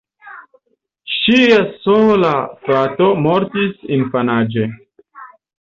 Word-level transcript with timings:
Ŝia 1.15 1.59
sola 1.83 2.33
frato 2.63 3.11
mortis 3.27 3.87
infanaĝe. 3.99 4.69